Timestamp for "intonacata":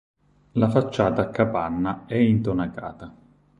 2.15-3.15